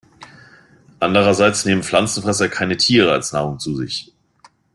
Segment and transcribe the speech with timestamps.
[0.99, 4.11] Andererseits nehmen Pflanzenfresser keine Tiere als Nahrung zu sich.